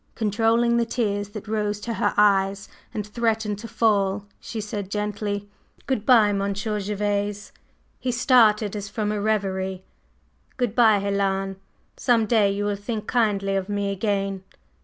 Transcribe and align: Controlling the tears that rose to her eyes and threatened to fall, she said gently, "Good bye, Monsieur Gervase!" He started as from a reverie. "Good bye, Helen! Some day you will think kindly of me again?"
Controlling 0.15 0.77
the 0.77 0.85
tears 0.87 1.29
that 1.29 1.47
rose 1.47 1.79
to 1.81 1.93
her 1.93 2.15
eyes 2.17 2.67
and 2.91 3.05
threatened 3.05 3.59
to 3.59 3.67
fall, 3.67 4.25
she 4.39 4.59
said 4.59 4.89
gently, 4.89 5.47
"Good 5.85 6.07
bye, 6.07 6.33
Monsieur 6.33 6.79
Gervase!" 6.79 7.51
He 7.99 8.11
started 8.11 8.75
as 8.75 8.89
from 8.89 9.11
a 9.11 9.21
reverie. 9.21 9.83
"Good 10.57 10.73
bye, 10.73 10.97
Helen! 10.97 11.57
Some 11.97 12.25
day 12.25 12.49
you 12.51 12.65
will 12.65 12.75
think 12.75 13.05
kindly 13.05 13.55
of 13.55 13.69
me 13.69 13.91
again?" 13.91 14.43